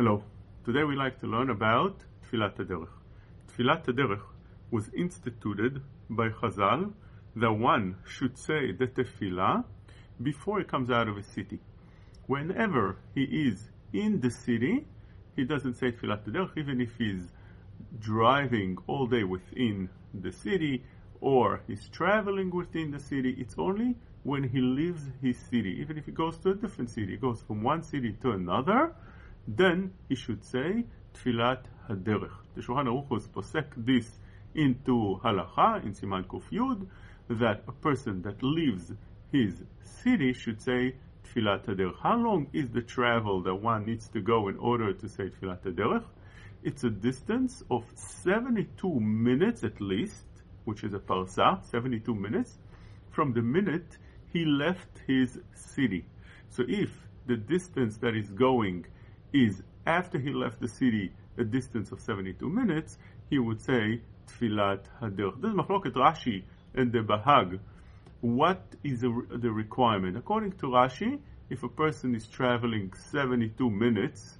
Hello. 0.00 0.22
Today 0.64 0.84
we 0.84 0.94
like 0.94 1.18
to 1.18 1.26
learn 1.26 1.50
about 1.50 2.04
Tfilat 2.22 2.54
HaDerech. 2.54 2.86
Tfilat 3.50 3.84
HaDerech 3.84 4.22
was 4.70 4.88
instituted 4.96 5.82
by 6.08 6.28
Chazal 6.28 6.92
that 7.34 7.52
one 7.52 7.96
should 8.06 8.38
say 8.38 8.70
the 8.70 8.86
tefillah 8.86 9.64
before 10.22 10.60
he 10.60 10.64
comes 10.64 10.88
out 10.88 11.08
of 11.08 11.16
a 11.16 11.22
city. 11.24 11.58
Whenever 12.28 12.98
he 13.12 13.24
is 13.24 13.72
in 13.92 14.20
the 14.20 14.30
city, 14.30 14.86
he 15.34 15.42
doesn't 15.42 15.74
say 15.74 15.90
Tfilat 15.90 16.24
HaDerech 16.24 16.56
even 16.56 16.80
if 16.80 16.94
he's 16.96 17.32
driving 17.98 18.78
all 18.86 19.08
day 19.08 19.24
within 19.24 19.90
the 20.14 20.30
city 20.30 20.84
or 21.20 21.60
he's 21.66 21.88
traveling 21.88 22.50
within 22.50 22.92
the 22.92 23.00
city. 23.00 23.34
It's 23.36 23.56
only 23.58 23.96
when 24.22 24.44
he 24.44 24.60
leaves 24.60 25.02
his 25.20 25.36
city. 25.36 25.76
Even 25.80 25.98
if 25.98 26.06
he 26.06 26.12
goes 26.12 26.38
to 26.38 26.50
a 26.50 26.54
different 26.54 26.88
city, 26.88 27.10
he 27.10 27.16
goes 27.16 27.42
from 27.42 27.64
one 27.64 27.82
city 27.82 28.12
to 28.22 28.30
another, 28.30 28.94
then 29.48 29.92
he 30.08 30.14
should 30.14 30.44
say 30.44 30.84
Tfilat 31.14 31.62
HaDerech. 31.88 32.36
The 32.54 32.60
Shulchan 32.60 32.86
Aruch 32.86 33.08
was 33.08 33.26
posek 33.28 33.64
this 33.76 34.10
into 34.54 35.18
halacha 35.24 35.82
in 35.84 35.94
Siman 35.94 36.26
Kuf 36.26 36.42
Yud 36.52 36.86
that 37.30 37.64
a 37.66 37.72
person 37.72 38.20
that 38.22 38.42
leaves 38.42 38.92
his 39.32 39.62
city 39.82 40.34
should 40.34 40.60
say 40.60 40.94
Tfilat 41.24 41.64
HaDerech. 41.64 41.94
How 42.02 42.16
long 42.16 42.48
is 42.52 42.68
the 42.70 42.82
travel 42.82 43.42
that 43.42 43.54
one 43.54 43.86
needs 43.86 44.08
to 44.08 44.20
go 44.20 44.48
in 44.48 44.58
order 44.58 44.92
to 44.92 45.08
say 45.08 45.30
Tfilat 45.30 45.62
HaDerech? 45.62 46.04
It's 46.62 46.84
a 46.84 46.90
distance 46.90 47.62
of 47.70 47.84
72 47.94 49.00
minutes 49.00 49.64
at 49.64 49.80
least, 49.80 50.26
which 50.66 50.84
is 50.84 50.92
a 50.92 50.98
parsa, 50.98 51.64
72 51.64 52.14
minutes, 52.14 52.58
from 53.10 53.32
the 53.32 53.40
minute 53.40 53.96
he 54.30 54.44
left 54.44 55.00
his 55.06 55.38
city. 55.54 56.04
So 56.50 56.64
if 56.68 56.90
the 57.26 57.36
distance 57.36 57.96
that 57.98 58.14
is 58.14 58.28
going 58.30 58.84
is 59.32 59.62
after 59.86 60.18
he 60.18 60.32
left 60.32 60.60
the 60.60 60.68
city 60.68 61.12
a 61.38 61.44
distance 61.44 61.92
of 61.92 62.00
72 62.00 62.48
minutes, 62.48 62.98
he 63.30 63.38
would 63.38 63.60
say 63.60 64.00
Tfilat 64.26 64.84
Haderech. 65.00 65.40
This 65.40 65.50
is 65.50 65.56
Machloket 65.56 65.94
Rashi 65.94 66.42
and 66.74 66.92
the 66.92 66.98
Bahag. 66.98 67.58
What 68.20 68.62
is 68.82 69.00
the, 69.00 69.08
requirement? 69.08 70.16
According 70.16 70.52
to 70.52 70.66
Rashi, 70.66 71.20
if 71.50 71.62
a 71.62 71.68
person 71.68 72.14
is 72.14 72.26
traveling 72.26 72.92
72 73.10 73.70
minutes 73.70 74.38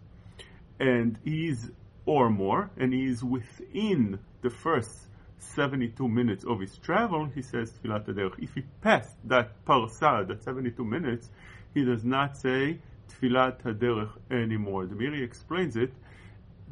and 0.81 1.19
is 1.25 1.71
or 2.05 2.31
more, 2.31 2.71
and 2.77 2.93
he 2.93 3.05
is 3.05 3.23
within 3.23 4.19
the 4.43 4.51
first 4.51 5.07
72 5.39 6.09
minutes 6.09 6.45
of 6.45 6.61
his 6.61 6.77
travel, 6.79 7.27
he 7.27 7.43
says 7.43 7.73
Tfilat 7.73 8.07
Haderech. 8.07 8.39
If 8.39 8.55
he 8.55 8.63
passed 8.81 9.17
that 9.25 9.65
parsa, 9.65 10.27
that 10.27 10.43
72 10.43 10.85
minutes, 10.85 11.31
he 11.75 11.85
does 11.85 12.05
not 12.05 12.37
say 12.37 12.81
Tfilat 13.09 13.63
Haderech 13.63 14.11
anymore. 14.31 14.87
The 14.87 14.95
Meiri 14.95 15.23
explains 15.25 15.77
it 15.77 15.93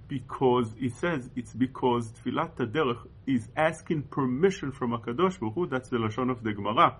because 0.08 0.72
he 0.78 0.88
says 0.88 1.28
it's 1.34 1.52
because 1.52 2.10
Tfilat 2.12 2.56
Haderech 2.56 3.06
is 3.26 3.48
asking 3.56 4.04
permission 4.04 4.72
from 4.72 4.92
Akadosh 4.92 5.40
Baruch 5.40 5.54
Hu, 5.54 5.66
that's 5.66 5.88
the 5.88 5.96
Lashon 5.96 6.30
of 6.30 6.42
the 6.42 6.52
Gemara. 6.52 6.96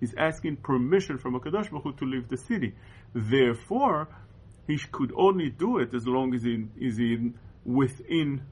He's 0.00 0.14
asking 0.16 0.56
permission 0.56 1.18
from 1.18 1.34
Akadosh 1.34 1.70
Baruch 1.70 1.84
Hu 1.84 1.92
to 1.94 2.04
leave 2.04 2.28
the 2.28 2.36
city. 2.36 2.74
Therefore, 3.14 4.08
he 4.66 4.78
could 4.90 5.12
only 5.16 5.50
do 5.50 5.78
it 5.78 5.94
as 5.94 6.06
long 6.06 6.34
as 6.34 6.42
he 6.42 6.66
is 6.80 6.98
in 6.98 7.34
within 7.64 8.42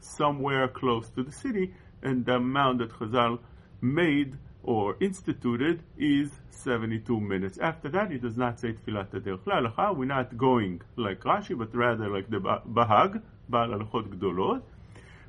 somewhere 0.00 0.68
close 0.68 1.08
to 1.10 1.22
the 1.22 1.32
city, 1.32 1.74
and 2.02 2.24
the 2.24 2.34
amount 2.34 2.78
that 2.78 2.90
Chazal 2.90 3.38
made 3.80 4.36
or 4.66 4.96
instituted 5.00 5.82
is 5.96 6.30
72 6.50 7.20
minutes. 7.20 7.58
After 7.58 7.88
that, 7.90 8.10
he 8.10 8.18
does 8.18 8.36
not 8.36 8.58
say 8.60 8.72
Tfilat 8.72 9.10
Haderech. 9.10 9.96
We're 9.96 10.04
not 10.04 10.36
going 10.36 10.82
like 10.96 11.20
Rashi, 11.20 11.56
but 11.56 11.74
rather 11.74 12.08
like 12.08 12.28
the 12.28 12.38
Bahag, 12.38 13.22
Baal 13.48 13.68
Halachot 13.68 14.08
Gdolot, 14.18 14.62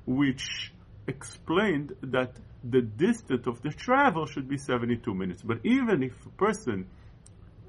which 0.07 0.73
explained 1.07 1.93
that 2.01 2.35
the 2.63 2.81
distance 2.81 3.45
of 3.45 3.61
the 3.61 3.69
travel 3.69 4.25
should 4.25 4.49
be 4.49 4.57
72 4.57 5.13
minutes. 5.13 5.43
But 5.43 5.59
even 5.63 6.01
if 6.03 6.13
a 6.25 6.29
person 6.29 6.87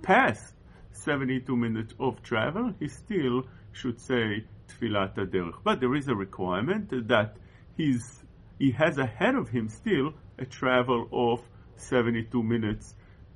passed 0.02 0.54
72 0.92 1.54
minutes 1.54 1.94
of 2.00 2.22
travel, 2.22 2.72
he 2.80 2.88
still 2.88 3.42
should 3.72 4.00
say 4.00 4.44
Tfilat. 4.68 5.52
But 5.62 5.80
there 5.80 5.94
is 5.94 6.08
a 6.08 6.14
requirement 6.14 6.90
that 7.08 7.36
he's, 7.76 8.24
he 8.58 8.72
has 8.72 8.96
ahead 8.96 9.34
of 9.34 9.50
him 9.50 9.68
still 9.68 10.14
a 10.38 10.46
travel 10.46 11.08
of 11.12 11.40
72 11.80 12.42
minutes 12.42 12.94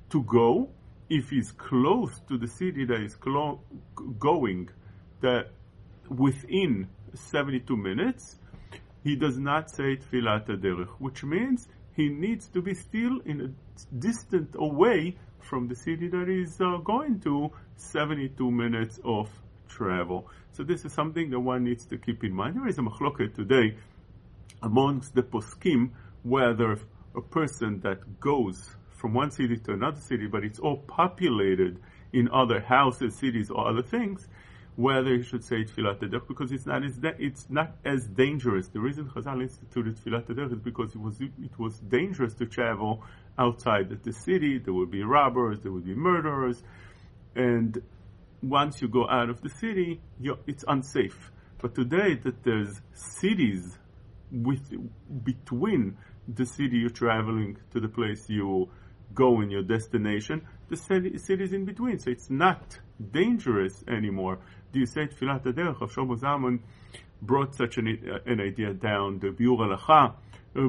to 0.09 0.23
go. 0.23 0.69
If 1.09 1.29
he's 1.29 1.51
close 1.51 2.19
to 2.27 2.37
the 2.37 2.47
city 2.47 2.85
that 2.85 3.01
is 3.01 3.15
clo- 3.15 3.61
going 4.19 4.69
that 5.21 5.49
within 6.09 6.87
72 7.13 7.75
minutes, 7.75 8.37
he 9.03 9.15
does 9.15 9.37
not 9.37 9.69
say 9.69 9.97
Tfilat 9.97 10.47
Haderech, 10.47 10.89
which 10.99 11.23
means 11.23 11.67
he 11.95 12.09
needs 12.09 12.47
to 12.47 12.61
be 12.61 12.73
still 12.73 13.19
in 13.25 13.41
a 13.41 13.95
distant 13.95 14.55
away 14.55 15.17
from 15.39 15.67
the 15.67 15.75
city 15.75 16.07
that 16.07 16.27
he's 16.27 16.59
uh, 16.61 16.77
going 16.83 17.19
to 17.19 17.51
72 17.75 18.49
minutes 18.49 18.99
of 19.03 19.29
travel. 19.67 20.27
So 20.51 20.63
this 20.63 20.85
is 20.85 20.93
something 20.93 21.29
that 21.31 21.39
one 21.39 21.63
needs 21.63 21.85
to 21.87 21.97
keep 21.97 22.23
in 22.23 22.33
mind. 22.33 22.55
There 22.55 22.67
is 22.67 22.77
a 22.77 22.81
machloket 22.81 23.35
today 23.35 23.75
amongst 24.61 25.13
the 25.13 25.23
poskim 25.23 25.91
whether 26.23 26.79
a 27.15 27.21
person 27.21 27.79
that 27.81 28.19
goes 28.19 28.75
from 28.89 29.13
one 29.13 29.31
city 29.31 29.57
to 29.57 29.73
another 29.73 29.99
city, 29.99 30.27
but 30.27 30.43
it's 30.43 30.59
all 30.59 30.77
populated 30.77 31.79
in 32.13 32.29
other 32.31 32.61
houses, 32.61 33.15
cities, 33.15 33.49
or 33.49 33.67
other 33.67 33.81
things, 33.81 34.27
whether 34.75 35.15
he 35.15 35.23
should 35.23 35.43
say 35.43 35.63
Tfilat 35.63 35.99
Haderech 35.99 36.27
because 36.27 36.51
it's 36.51 36.65
not 36.65 36.83
as 36.83 36.97
it's 37.19 37.47
not 37.49 37.75
as 37.85 38.07
dangerous. 38.07 38.69
The 38.69 38.79
reason 38.79 39.09
Chazal 39.09 39.41
instituted 39.41 39.97
Tfilat 39.97 40.25
Haderech 40.25 40.53
is 40.53 40.59
because 40.59 40.95
it 40.95 41.01
was 41.01 41.19
it 41.21 41.59
was 41.59 41.79
dangerous 41.79 42.33
to 42.35 42.45
travel 42.45 43.03
outside 43.37 43.91
of 43.91 44.03
the 44.03 44.13
city. 44.13 44.57
There 44.57 44.73
would 44.73 44.91
be 44.91 45.03
robbers, 45.03 45.59
there 45.61 45.71
would 45.71 45.85
be 45.85 45.95
murderers, 45.95 46.63
and 47.35 47.81
once 48.41 48.81
you 48.81 48.87
go 48.87 49.07
out 49.07 49.29
of 49.29 49.41
the 49.41 49.49
city, 49.49 50.01
it's 50.47 50.65
unsafe. 50.67 51.31
But 51.61 51.75
today 51.75 52.15
that 52.23 52.43
there's 52.43 52.81
cities 52.93 53.77
with 54.31 54.61
between 55.23 55.97
the 56.27 56.45
city 56.45 56.77
you're 56.77 56.89
traveling 56.89 57.57
to 57.71 57.79
the 57.79 57.87
place 57.87 58.29
you 58.29 58.69
go 59.13 59.41
in 59.41 59.49
your 59.49 59.63
destination, 59.63 60.47
the 60.69 60.77
city, 60.77 61.17
cities 61.17 61.53
in 61.53 61.65
between. 61.65 61.99
So 61.99 62.09
it's 62.11 62.29
not 62.29 62.79
dangerous 63.11 63.83
anymore. 63.87 64.39
Do 64.71 64.79
you 64.79 64.85
say 64.85 65.07
Tfilat 65.07 65.45
Of 65.45 65.91
Shlomo 65.91 66.19
Zalman 66.19 66.59
brought 67.25 67.55
such 67.55 67.77
an, 67.77 67.87
uh, 67.87 68.29
an 68.29 68.41
idea 68.41 68.73
down. 68.73 69.19
The 69.19 69.27
Biur 69.27 69.57
Halacha 69.57 70.15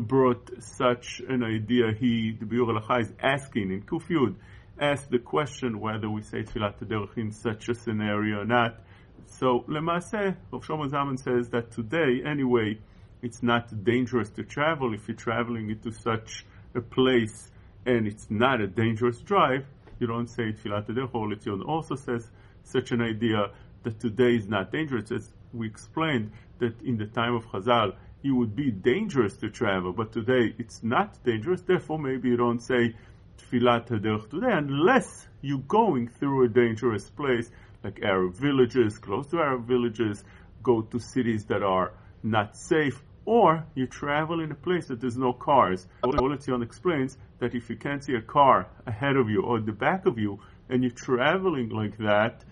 brought 0.06 0.50
such 0.62 1.20
an 1.28 1.42
idea. 1.42 1.92
He, 1.92 2.36
the 2.38 2.46
Biur 2.46 2.78
Halacha 2.78 3.02
is 3.02 3.12
asking 3.20 3.72
in 3.72 3.82
Kuf 3.82 4.08
Yud, 4.08 4.36
asked 4.80 5.10
the 5.10 5.18
question 5.18 5.80
whether 5.80 6.08
we 6.08 6.22
say 6.22 6.42
Tfilat 6.42 6.78
Haderech 6.78 7.16
in 7.18 7.32
such 7.32 7.68
a 7.68 7.74
scenario 7.74 8.40
or 8.40 8.44
not. 8.44 8.80
So, 9.26 9.64
Lemase, 9.68 10.36
Rav 10.52 10.64
Shlomo 10.64 10.88
Zalman 10.88 11.18
says 11.18 11.48
that 11.50 11.72
today, 11.72 12.22
anyway, 12.24 12.78
it's 13.24 13.42
not 13.42 13.84
dangerous 13.84 14.28
to 14.28 14.44
travel 14.44 14.92
if 14.92 15.08
you're 15.08 15.16
traveling 15.16 15.70
into 15.70 15.90
such 15.90 16.44
a 16.74 16.80
place 16.82 17.50
and 17.86 18.06
it's 18.06 18.26
not 18.30 18.60
a 18.60 18.66
dangerous 18.66 19.18
drive. 19.20 19.64
You 19.98 20.06
don't 20.06 20.28
say 20.28 20.52
Tfilat 20.52 20.88
Haderech. 20.88 21.14
Or 21.16 21.64
also 21.66 21.94
says 21.94 22.30
such 22.64 22.92
an 22.92 23.00
idea 23.00 23.50
that 23.82 23.98
today 23.98 24.36
is 24.36 24.46
not 24.46 24.70
dangerous. 24.70 25.10
As 25.10 25.32
we 25.54 25.66
explained 25.66 26.32
that 26.58 26.80
in 26.82 26.98
the 26.98 27.06
time 27.06 27.34
of 27.34 27.46
Chazal, 27.46 27.94
it 28.22 28.30
would 28.30 28.54
be 28.54 28.70
dangerous 28.70 29.36
to 29.38 29.48
travel, 29.48 29.92
but 29.92 30.12
today 30.12 30.54
it's 30.58 30.82
not 30.82 31.22
dangerous. 31.24 31.62
Therefore, 31.62 31.98
maybe 31.98 32.28
you 32.28 32.36
don't 32.36 32.60
say 32.60 32.94
Tfilat 33.38 33.88
Haderech 33.88 34.28
today 34.28 34.52
unless 34.52 35.26
you're 35.40 35.58
going 35.58 36.08
through 36.08 36.44
a 36.44 36.48
dangerous 36.48 37.08
place 37.08 37.50
like 37.82 38.00
Arab 38.02 38.34
villages, 38.34 38.98
close 38.98 39.26
to 39.28 39.38
Arab 39.38 39.66
villages, 39.66 40.24
go 40.62 40.82
to 40.82 40.98
cities 40.98 41.44
that 41.46 41.62
are 41.62 41.92
not 42.22 42.56
safe, 42.56 43.02
or 43.26 43.64
you 43.74 43.86
travel 43.86 44.40
in 44.40 44.50
a 44.52 44.54
place 44.54 44.88
that 44.88 45.00
there's 45.00 45.16
no 45.16 45.32
cars. 45.32 45.86
Or 46.02 46.12
Letzion 46.12 46.62
explains 46.62 47.16
that 47.38 47.54
if 47.54 47.70
you 47.70 47.76
can't 47.76 48.02
see 48.04 48.14
a 48.14 48.22
car 48.22 48.68
ahead 48.86 49.16
of 49.16 49.28
you 49.28 49.42
or 49.42 49.60
the 49.60 49.72
back 49.72 50.06
of 50.06 50.18
you, 50.18 50.40
and 50.68 50.82
you're 50.82 50.92
traveling 50.92 51.68
like 51.68 51.96
that, 51.98 52.44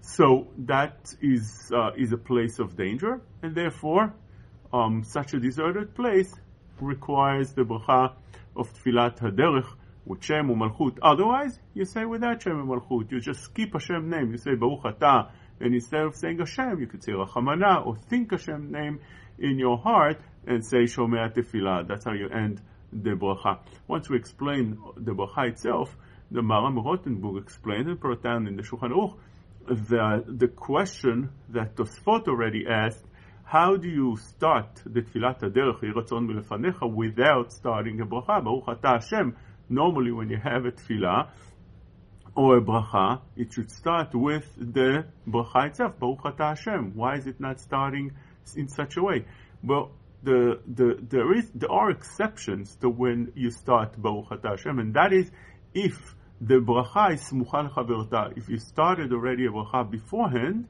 so 0.00 0.48
that 0.58 1.14
is 1.20 1.70
uh, 1.74 1.92
is 1.96 2.12
a 2.12 2.16
place 2.16 2.58
of 2.58 2.76
danger, 2.76 3.20
and 3.42 3.54
therefore, 3.54 4.14
um, 4.72 5.04
such 5.04 5.34
a 5.34 5.40
deserted 5.40 5.94
place 5.94 6.32
requires 6.80 7.52
the 7.52 7.62
bracha 7.62 8.14
of 8.56 8.72
Tfilat 8.74 9.18
Haderech 9.18 9.66
with 10.04 10.24
Shem 10.24 10.48
Malchut. 10.48 10.98
Otherwise, 11.02 11.58
you 11.74 11.84
say 11.84 12.04
without 12.04 12.42
Shem 12.42 12.66
Malchut. 12.66 13.10
You 13.12 13.20
just 13.20 13.42
skip 13.42 13.72
Hashem 13.72 14.10
name. 14.10 14.32
You 14.32 14.38
say 14.38 14.54
Baruch 14.54 14.82
Atah, 14.82 15.30
and 15.60 15.74
instead 15.74 16.00
of 16.00 16.16
saying 16.16 16.38
Hashem, 16.38 16.80
you 16.80 16.86
could 16.86 17.04
say 17.04 17.12
Rachamana 17.12 17.86
or 17.86 17.96
think 17.96 18.32
Hashem 18.32 18.72
name 18.72 19.00
in 19.42 19.58
your 19.58 19.76
heart 19.76 20.18
and 20.46 20.64
say 20.64 20.84
Shomea 20.84 21.34
Tefillah. 21.34 21.86
That's 21.86 22.04
how 22.04 22.12
you 22.12 22.28
end 22.28 22.62
the 22.92 23.10
bracha. 23.10 23.58
Once 23.86 24.08
we 24.08 24.16
explain 24.16 24.78
the 24.96 25.12
bracha 25.12 25.50
itself, 25.50 25.94
the 26.30 26.40
Maharam 26.40 26.82
Rothenburg 26.82 27.42
explained 27.42 27.88
and 27.88 28.00
brought 28.00 28.22
down 28.22 28.46
in 28.46 28.56
the 28.56 28.62
Shulchan 28.62 28.92
Aruch 28.92 29.18
the, 29.66 30.24
the 30.26 30.48
question 30.48 31.30
that 31.50 31.76
Tosfot 31.76 32.28
already 32.28 32.64
asked, 32.68 33.04
how 33.44 33.76
do 33.76 33.88
you 33.88 34.16
start 34.16 34.80
the 34.86 35.02
Tfilat 35.02 35.40
HaDerech, 35.40 35.80
Yiratzon 35.80 36.26
Milefanecha, 36.26 36.92
without 36.92 37.52
starting 37.52 38.00
a 38.00 38.06
bracha? 38.06 38.42
Baruch 38.42 38.68
Ata 38.68 39.00
Hashem. 39.00 39.36
Normally 39.68 40.10
when 40.10 40.28
you 40.30 40.38
have 40.42 40.64
a 40.64 40.72
tefillah, 40.72 41.28
or 42.34 42.58
a 42.58 42.62
bracha, 42.62 43.20
it 43.36 43.52
should 43.52 43.70
start 43.70 44.14
with 44.14 44.46
the 44.56 45.04
bracha 45.28 45.68
itself, 45.68 45.98
Baruch 45.98 46.24
Ata 46.24 46.44
Hashem. 46.44 46.92
Why 46.94 47.16
is 47.16 47.26
it 47.26 47.40
not 47.40 47.60
starting 47.60 48.12
in 48.56 48.68
such 48.68 48.96
a 48.96 49.02
way? 49.02 49.24
Well, 49.62 49.92
the, 50.22 50.60
the, 50.66 50.98
there 51.08 51.36
is, 51.36 51.50
there 51.54 51.70
are 51.70 51.90
exceptions 51.90 52.76
to 52.76 52.88
when 52.88 53.32
you 53.34 53.50
start 53.50 54.00
Baruch 54.00 54.42
Hashem, 54.42 54.78
and 54.78 54.94
that 54.94 55.12
is 55.12 55.30
if 55.74 56.14
the 56.40 56.54
bracha 56.54 57.14
is 57.14 57.20
smucha 57.22 57.70
lechaverta. 57.70 58.36
If 58.36 58.48
you 58.48 58.58
started 58.58 59.12
already 59.12 59.46
a 59.46 59.50
bracha 59.50 59.88
beforehand, 59.90 60.66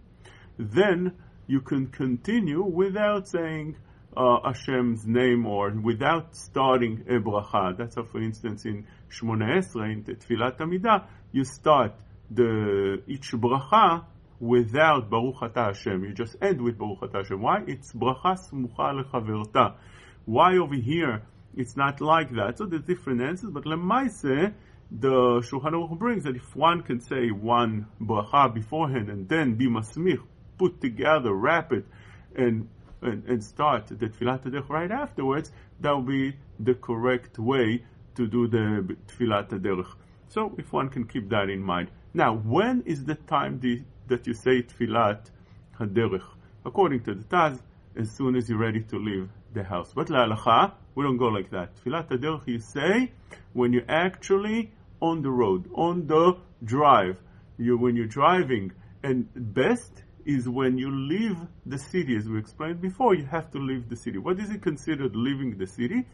then 0.58 1.12
you 1.46 1.60
can 1.60 1.88
continue 1.88 2.62
without 2.62 3.28
saying 3.28 3.76
uh, 4.16 4.38
Hashem's 4.44 5.06
name 5.06 5.46
or 5.46 5.70
without 5.70 6.36
starting 6.36 7.04
a 7.08 7.14
bracha. 7.14 7.76
That's 7.76 7.96
how, 7.96 8.04
for 8.04 8.22
instance, 8.22 8.64
in 8.66 8.86
Shmona 9.10 9.58
Esrei, 9.58 9.92
in 9.92 10.04
Tfilat 10.04 10.58
Amidah, 10.58 11.06
you 11.32 11.44
start 11.44 11.94
the 12.30 13.02
each 13.06 13.32
bracha 13.32 14.04
without 14.42 15.08
Baruch 15.08 15.40
Ata 15.40 15.66
Hashem. 15.66 16.04
You 16.04 16.12
just 16.12 16.34
end 16.42 16.60
with 16.60 16.76
Baruch 16.76 17.04
Ata 17.04 17.18
Hashem. 17.18 17.40
Why? 17.40 17.62
It's 17.68 17.92
bracha 17.92 18.36
smucha 18.36 19.00
lechaverta. 19.00 19.76
Why 20.24 20.56
over 20.56 20.74
here 20.74 21.22
it's 21.56 21.76
not 21.76 22.00
like 22.00 22.30
that? 22.32 22.58
So 22.58 22.66
there's 22.66 22.82
different 22.82 23.22
answers, 23.22 23.50
but 23.50 23.64
lemaise 23.64 24.52
the 24.90 25.08
Shulchan 25.08 25.72
Aruch 25.72 25.96
brings 25.96 26.24
that 26.24 26.34
if 26.34 26.56
one 26.56 26.82
can 26.82 27.00
say 27.00 27.30
one 27.30 27.86
bracha 28.00 28.52
beforehand 28.52 29.08
and 29.08 29.28
then 29.28 29.54
be 29.54 29.68
masmich, 29.68 30.20
put 30.58 30.80
together, 30.80 31.32
wrap 31.32 31.72
it, 31.72 31.86
and 32.34 32.68
and, 33.00 33.24
and 33.24 33.44
start 33.44 33.86
the 33.86 33.94
Tfilat 33.94 34.42
Derech 34.42 34.68
right 34.68 34.90
afterwards, 34.90 35.52
that 35.80 35.90
will 35.92 36.02
be 36.02 36.36
the 36.58 36.74
correct 36.74 37.38
way 37.38 37.84
to 38.16 38.26
do 38.26 38.48
the 38.48 38.96
Tfilat 39.06 39.50
Derech. 39.50 39.92
So 40.28 40.54
if 40.58 40.72
one 40.72 40.88
can 40.88 41.06
keep 41.06 41.28
that 41.30 41.48
in 41.48 41.62
mind. 41.62 41.90
Now, 42.14 42.36
when 42.36 42.82
is 42.86 43.04
the 43.04 43.14
time 43.14 43.58
the, 43.60 43.82
that 44.08 44.26
you 44.26 44.34
say 44.34 44.62
Tfilat 44.62 45.30
Haderech? 45.78 46.24
According 46.64 47.02
to 47.04 47.14
the 47.14 47.24
Taz, 47.24 47.60
as 47.96 48.10
soon 48.10 48.36
as 48.36 48.48
you're 48.48 48.58
ready 48.58 48.80
to 48.80 48.98
leave 48.98 49.28
the 49.52 49.62
house. 49.62 49.92
But 49.94 50.10
la 50.10 50.72
we 50.94 51.04
don't 51.04 51.18
go 51.18 51.26
like 51.26 51.50
that. 51.50 51.76
Tfilat 51.76 52.08
Haderech 52.08 52.46
you 52.46 52.58
say 52.58 53.12
when 53.52 53.72
you're 53.72 53.90
actually 53.90 54.72
on 55.00 55.22
the 55.22 55.30
road, 55.30 55.68
on 55.74 56.06
the 56.06 56.36
drive. 56.64 57.16
You, 57.58 57.76
when 57.76 57.96
you're 57.96 58.06
driving, 58.06 58.72
and 59.02 59.28
best 59.34 60.04
is 60.24 60.48
when 60.48 60.78
you 60.78 60.90
leave 60.90 61.36
the 61.66 61.78
city, 61.78 62.16
as 62.16 62.28
we 62.28 62.38
explained 62.38 62.80
before, 62.80 63.14
you 63.14 63.26
have 63.26 63.50
to 63.50 63.58
leave 63.58 63.88
the 63.88 63.96
city. 63.96 64.18
What 64.18 64.38
is 64.38 64.50
it 64.50 64.62
considered 64.62 65.14
leaving 65.14 65.58
the 65.58 65.66
city? 65.66 66.06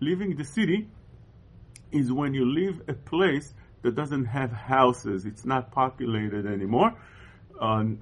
Leaving 0.00 0.36
the 0.36 0.44
city 0.44 0.88
is 1.92 2.12
when 2.12 2.34
you 2.34 2.44
leave 2.44 2.82
a 2.88 2.94
place 2.94 3.52
that 3.82 3.94
doesn't 3.94 4.26
have 4.26 4.52
houses, 4.52 5.26
it's 5.26 5.44
not 5.44 5.70
populated 5.70 6.46
anymore. 6.46 6.94
Um, 7.60 8.00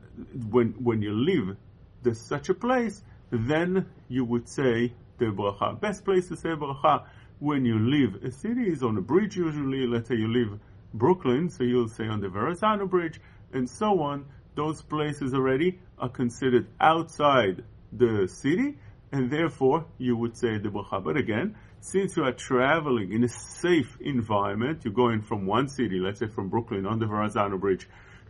when, 0.51 0.75
when 0.83 1.03
you 1.03 1.13
leave 1.13 1.57
the, 2.03 2.15
such 2.15 2.49
a 2.49 2.55
place, 2.55 3.03
then 3.31 3.87
you 4.09 4.25
would 4.25 4.49
say 4.49 4.93
the 5.19 5.27
bracha. 5.27 5.81
Best 5.81 6.05
place 6.05 6.29
to 6.29 6.37
say 6.37 6.51
bracha 6.51 7.05
when 7.39 7.65
you 7.65 7.79
leave 7.79 8.23
a 8.25 8.31
city 8.31 8.69
is 8.71 8.83
on 8.83 8.97
a 8.97 9.01
bridge 9.01 9.37
usually. 9.37 9.87
Let's 9.87 10.09
say 10.09 10.17
you 10.17 10.29
leave 10.29 10.59
Brooklyn, 10.93 11.51
so 11.51 11.65
you'll 11.65 11.89
say 11.89 12.07
on 12.07 12.21
the 12.21 12.29
Verrazano 12.29 12.87
Bridge, 12.87 13.21
and 13.53 13.69
so 13.69 14.01
on. 14.01 14.27
Those 14.55 14.83
places 14.83 15.35
already 15.35 15.81
are 15.99 16.09
considered 16.09 16.69
outside 16.81 17.65
the 17.93 18.29
city, 18.29 18.79
and 19.11 19.31
therefore 19.31 19.87
you 19.99 20.17
would 20.17 20.37
say 20.37 20.59
the 20.59 20.69
bracha. 20.69 21.03
But 21.03 21.17
again, 21.17 21.57
since 21.81 22.17
you 22.17 22.25
are 22.25 22.33
traveling 22.33 23.13
in 23.13 23.25
a 23.25 23.29
safe 23.29 23.99
environment, 24.01 24.85
you're 24.85 24.95
going 24.95 25.23
from 25.23 25.47
one 25.47 25.69
city, 25.69 25.99
let's 25.99 26.21
say 26.21 26.29
from 26.29 26.49
Brooklyn 26.49 26.87
on 26.87 26.99
the 26.99 27.07
Verrazano 27.07 27.59
Bridge, 27.59 27.89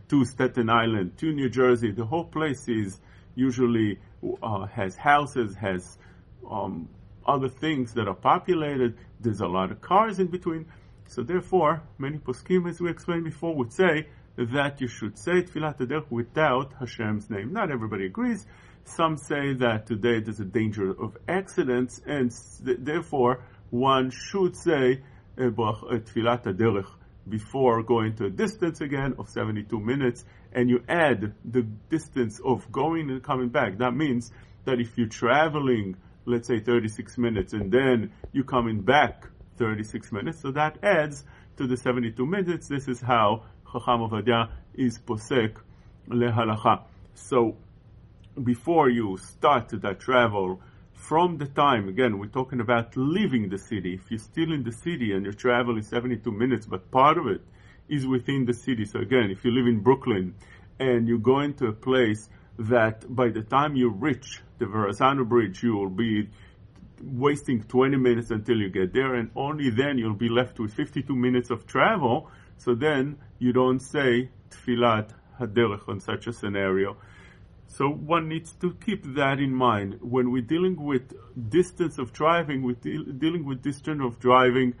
to 0.09 0.25
Staten 0.25 0.69
Island, 0.69 1.17
to 1.17 1.31
New 1.31 1.49
Jersey, 1.49 1.91
the 1.91 2.05
whole 2.05 2.25
place 2.25 2.67
is 2.67 2.99
usually 3.35 3.99
uh, 4.41 4.65
has 4.67 4.95
houses, 4.95 5.55
has 5.55 5.97
um, 6.49 6.87
other 7.25 7.49
things 7.49 7.93
that 7.93 8.07
are 8.07 8.15
populated. 8.15 8.97
There's 9.19 9.41
a 9.41 9.47
lot 9.47 9.71
of 9.71 9.81
cars 9.81 10.19
in 10.19 10.27
between. 10.27 10.65
So 11.07 11.23
therefore, 11.23 11.83
many 11.97 12.17
poskim, 12.17 12.69
as 12.69 12.79
we 12.79 12.89
explained 12.89 13.25
before, 13.25 13.55
would 13.55 13.73
say 13.73 14.07
that 14.37 14.81
you 14.81 14.87
should 14.87 15.17
say 15.17 15.43
Tfilat 15.43 15.77
Derech 15.77 16.09
without 16.09 16.73
Hashem's 16.79 17.29
name. 17.29 17.53
Not 17.53 17.71
everybody 17.71 18.05
agrees. 18.05 18.45
Some 18.83 19.17
say 19.17 19.53
that 19.53 19.87
today 19.87 20.19
there's 20.19 20.39
a 20.39 20.45
danger 20.45 20.91
of 20.91 21.17
accidents, 21.27 22.01
and 22.05 22.31
th- 22.63 22.77
therefore 22.81 23.43
one 23.69 24.11
should 24.11 24.55
say 24.55 25.01
Tfilat 25.37 26.43
Derech 26.43 26.89
before 27.27 27.83
going 27.83 28.15
to 28.15 28.25
a 28.25 28.29
distance 28.29 28.81
again 28.81 29.15
of 29.17 29.29
72 29.29 29.79
minutes, 29.79 30.23
and 30.53 30.69
you 30.69 30.83
add 30.87 31.33
the 31.43 31.63
distance 31.89 32.39
of 32.43 32.71
going 32.71 33.09
and 33.09 33.23
coming 33.23 33.49
back. 33.49 33.79
That 33.79 33.95
means 33.95 34.31
that 34.65 34.79
if 34.79 34.97
you're 34.97 35.07
traveling 35.07 35.97
let's 36.25 36.47
say 36.47 36.59
36 36.59 37.17
minutes, 37.17 37.53
and 37.53 37.71
then 37.71 38.11
you're 38.31 38.43
coming 38.43 38.81
back 38.81 39.27
36 39.57 40.11
minutes, 40.11 40.41
so 40.41 40.51
that 40.51 40.77
adds 40.83 41.23
to 41.57 41.67
the 41.67 41.77
72 41.77 42.25
minutes. 42.25 42.67
This 42.67 42.87
is 42.87 42.99
how 42.99 43.45
Chacham 43.71 44.01
Ovadia 44.01 44.49
is 44.73 44.99
posek 44.99 45.55
lehalacha. 46.09 46.83
So 47.13 47.55
before 48.41 48.89
you 48.89 49.17
start 49.17 49.69
that 49.69 49.99
travel, 49.99 50.61
from 50.95 51.37
the 51.37 51.45
time, 51.45 51.87
again, 51.87 52.17
we're 52.17 52.27
talking 52.27 52.61
about 52.61 52.95
leaving 52.95 53.49
the 53.49 53.57
city. 53.57 53.93
If 53.93 54.09
you're 54.09 54.17
still 54.17 54.51
in 54.51 54.63
the 54.63 54.71
city 54.71 55.13
and 55.13 55.23
your 55.23 55.33
travel 55.33 55.77
is 55.77 55.87
72 55.87 56.31
minutes, 56.31 56.65
but 56.65 56.89
part 56.89 57.17
of 57.17 57.27
it 57.27 57.41
is 57.87 58.07
within 58.07 58.45
the 58.45 58.53
city. 58.53 58.85
So 58.85 58.99
again, 58.99 59.29
if 59.29 59.45
you 59.45 59.51
live 59.51 59.67
in 59.67 59.81
Brooklyn 59.81 60.33
and 60.79 61.07
you 61.07 61.19
go 61.19 61.41
into 61.41 61.67
a 61.67 61.73
place 61.73 62.29
that 62.57 63.05
by 63.13 63.29
the 63.29 63.43
time 63.43 63.75
you 63.75 63.89
reach 63.89 64.41
the 64.57 64.65
Verrazano 64.65 65.25
Bridge, 65.25 65.61
you 65.61 65.75
will 65.75 65.89
be 65.89 66.29
wasting 67.03 67.61
20 67.63 67.97
minutes 67.97 68.31
until 68.31 68.57
you 68.57 68.69
get 68.69 68.93
there, 68.93 69.15
and 69.15 69.29
only 69.35 69.69
then 69.69 69.97
you'll 69.97 70.13
be 70.15 70.29
left 70.29 70.59
with 70.59 70.73
52 70.73 71.15
minutes 71.15 71.49
of 71.49 71.67
travel. 71.67 72.31
So 72.57 72.73
then 72.73 73.17
you 73.37 73.51
don't 73.51 73.79
say 73.79 74.29
Tfilat 74.49 75.09
Haderech 75.39 75.87
on 75.89 75.99
such 75.99 76.27
a 76.27 76.33
scenario. 76.33 76.97
So 77.67 77.89
one 77.89 78.29
needs 78.29 78.53
to 78.61 78.73
keep 78.85 79.03
that 79.15 79.39
in 79.39 79.53
mind 79.53 79.99
when 80.01 80.31
we're 80.31 80.41
dealing 80.41 80.81
with 80.81 81.13
distance 81.49 81.97
of 81.97 82.13
driving. 82.13 82.63
We're 82.63 82.73
de- 82.73 83.11
dealing 83.11 83.45
with 83.45 83.61
distance 83.61 84.01
of 84.03 84.19
driving 84.19 84.75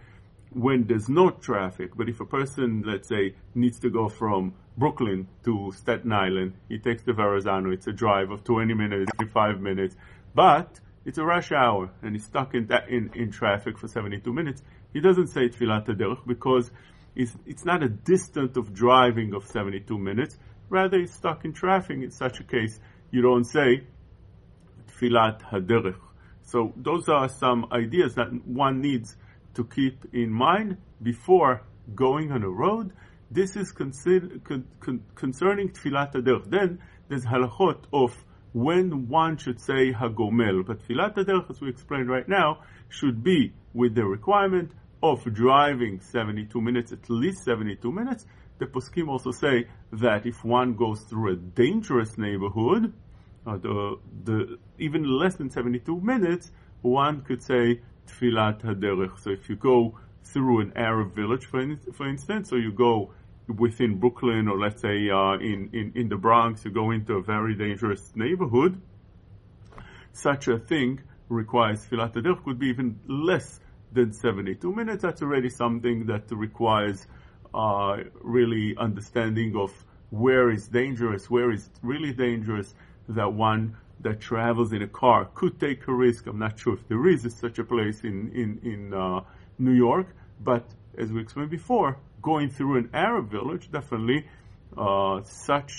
when 0.51 0.85
there's 0.87 1.09
no 1.09 1.29
traffic. 1.29 1.91
But 1.95 2.07
if 2.07 2.21
a 2.21 2.25
person, 2.25 2.83
let's 2.85 3.09
say, 3.09 3.35
needs 3.53 3.79
to 3.79 3.89
go 3.89 4.07
from 4.07 4.53
Brooklyn 4.77 5.27
to 5.43 5.71
Staten 5.75 6.13
Island, 6.13 6.53
he 6.69 6.79
takes 6.79 7.03
the 7.03 7.13
Verrazano. 7.13 7.71
It's 7.71 7.87
a 7.87 7.91
drive 7.91 8.31
of 8.31 8.43
20 8.43 8.73
minutes, 8.73 9.11
25 9.17 9.59
minutes, 9.59 9.95
but 10.33 10.79
it's 11.05 11.17
a 11.17 11.23
rush 11.23 11.51
hour 11.51 11.91
and 12.01 12.15
he's 12.15 12.25
stuck 12.25 12.55
in 12.55 12.67
that 12.67 12.89
in, 12.89 13.11
in 13.13 13.31
traffic 13.31 13.77
for 13.77 13.87
72 13.87 14.31
minutes. 14.33 14.63
He 14.93 15.01
doesn't 15.01 15.27
say 15.27 15.49
Tfilat 15.49 15.85
Derech 15.87 16.25
because 16.25 16.71
it's, 17.15 17.35
it's 17.45 17.63
not 17.65 17.83
a 17.83 17.89
distance 17.89 18.57
of 18.57 18.73
driving 18.73 19.33
of 19.33 19.45
72 19.45 19.97
minutes. 19.97 20.37
Rather, 20.69 20.99
he's 20.99 21.13
stuck 21.13 21.45
in 21.45 21.53
traffic. 21.53 21.97
In 21.97 22.11
such 22.11 22.39
a 22.39 22.43
case, 22.43 22.79
you 23.11 23.21
don't 23.21 23.45
say 23.45 23.83
Tfilat 24.87 25.41
Haderech. 25.41 25.99
So 26.43 26.73
those 26.75 27.09
are 27.09 27.27
some 27.27 27.65
ideas 27.71 28.15
that 28.15 28.27
one 28.45 28.81
needs 28.81 29.15
to 29.55 29.63
keep 29.63 30.05
in 30.13 30.31
mind 30.31 30.77
before 31.01 31.63
going 31.93 32.31
on 32.31 32.43
a 32.43 32.49
road. 32.49 32.93
This 33.31 33.55
is 33.55 33.71
consider, 33.71 34.39
con, 34.43 34.65
con, 34.79 35.01
concerning 35.15 35.69
Tfilat 35.69 36.13
Aderech. 36.13 36.49
Then 36.49 36.79
there's 37.09 37.25
halachot 37.25 37.85
of 37.91 38.15
when 38.53 39.07
one 39.09 39.37
should 39.37 39.59
say 39.59 39.91
Hagomel. 39.91 40.65
But 40.65 40.87
Tfilat 40.87 41.15
Aderech, 41.15 41.49
as 41.49 41.61
we 41.61 41.69
explained 41.69 42.09
right 42.09 42.27
now, 42.27 42.59
should 42.89 43.23
be 43.23 43.53
with 43.73 43.95
the 43.95 44.05
requirement 44.05 44.71
of 45.11 45.33
driving 45.33 45.99
72 45.99 46.61
minutes, 46.61 46.91
at 46.91 47.09
least 47.09 47.43
72 47.43 47.91
minutes. 47.91 48.25
The 48.57 48.65
poskim 48.65 49.09
also 49.09 49.31
say 49.31 49.67
that 49.91 50.25
if 50.25 50.43
one 50.43 50.75
goes 50.75 51.01
through 51.01 51.33
a 51.33 51.35
dangerous 51.35 52.17
neighborhood, 52.17 52.93
uh, 53.45 53.57
the, 53.57 53.99
the, 54.23 54.57
even 54.79 55.03
less 55.03 55.35
than 55.35 55.49
72 55.49 55.99
minutes, 55.99 56.51
one 56.81 57.21
could 57.21 57.43
say 57.43 57.81
Tfilat 58.07 58.61
Haderech. 58.63 59.19
So 59.19 59.31
if 59.31 59.49
you 59.49 59.55
go 59.55 59.99
through 60.23 60.61
an 60.61 60.73
Arab 60.75 61.13
village, 61.13 61.45
for, 61.45 61.59
in, 61.61 61.79
for 61.93 62.07
instance, 62.07 62.51
or 62.51 62.59
you 62.59 62.71
go 62.71 63.13
within 63.47 63.99
Brooklyn 63.99 64.47
or 64.47 64.57
let's 64.57 64.81
say 64.81 65.09
uh, 65.09 65.33
in, 65.33 65.69
in, 65.73 65.91
in 65.95 66.09
the 66.09 66.17
Bronx, 66.17 66.65
you 66.65 66.71
go 66.71 66.91
into 66.91 67.13
a 67.13 67.21
very 67.21 67.55
dangerous 67.55 68.11
neighborhood, 68.15 68.81
such 70.13 70.47
a 70.47 70.57
thing 70.57 71.01
requires 71.29 71.85
Tfilat 71.85 72.13
Haderech 72.13 72.43
could 72.43 72.59
be 72.59 72.67
even 72.67 72.99
less 73.07 73.59
than 73.91 74.11
72 74.13 74.73
minutes. 74.73 75.01
That's 75.03 75.21
already 75.21 75.49
something 75.49 76.05
that 76.07 76.31
requires 76.31 77.05
uh, 77.53 77.97
really 78.21 78.75
understanding 78.77 79.55
of 79.55 79.71
where 80.09 80.51
is 80.51 80.67
dangerous, 80.67 81.29
where 81.29 81.51
is 81.51 81.69
really 81.81 82.13
dangerous, 82.13 82.73
that 83.09 83.33
one 83.33 83.77
that 84.01 84.19
travels 84.19 84.73
in 84.73 84.81
a 84.81 84.87
car 84.87 85.29
could 85.33 85.59
take 85.59 85.87
a 85.87 85.93
risk. 85.93 86.27
I'm 86.27 86.39
not 86.39 86.59
sure 86.59 86.73
if 86.73 86.87
there 86.87 87.07
is 87.07 87.25
such 87.35 87.59
a 87.59 87.63
place 87.63 88.03
in, 88.03 88.31
in, 88.33 88.59
in 88.63 88.93
uh, 88.93 89.21
New 89.57 89.71
York, 89.71 90.07
but 90.41 90.65
as 90.97 91.11
we 91.11 91.21
explained 91.21 91.49
before, 91.49 91.97
going 92.21 92.49
through 92.49 92.77
an 92.77 92.89
Arab 92.93 93.31
village, 93.31 93.71
definitely 93.71 94.25
uh, 94.77 95.21
such, 95.23 95.71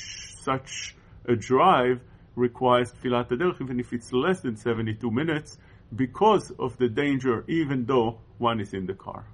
such 0.42 0.96
a 1.26 1.36
drive 1.36 2.00
requires 2.34 2.92
derech, 3.02 3.60
even 3.60 3.80
if 3.80 3.92
it's 3.92 4.12
less 4.12 4.40
than 4.40 4.56
72 4.56 5.10
minutes, 5.10 5.58
because 5.94 6.50
of 6.58 6.76
the 6.78 6.88
danger, 6.88 7.44
even 7.48 7.86
though 7.86 8.18
one 8.38 8.60
is 8.60 8.74
in 8.74 8.86
the 8.86 8.94
car. 8.94 9.24